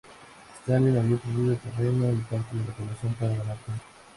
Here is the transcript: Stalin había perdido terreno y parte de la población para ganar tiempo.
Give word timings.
Stalin 0.63 0.97
había 0.97 1.15
perdido 1.17 1.55
terreno 1.57 2.09
y 2.11 2.15
parte 2.23 2.57
de 2.57 2.65
la 2.65 2.73
población 2.73 3.13
para 3.19 3.35
ganar 3.37 3.57
tiempo. 3.57 3.83